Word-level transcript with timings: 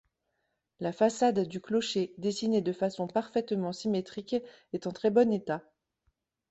La 0.79 0.93
façade 0.93 1.47
du 1.47 1.61
clocher 1.61 2.15
dessinée 2.17 2.61
de 2.63 2.73
façon 2.73 3.05
parfaitement 3.05 3.71
symétrique 3.71 4.35
est 4.73 4.87
en 4.87 4.91
très 4.91 5.11
bon 5.11 5.31
état. 5.31 5.61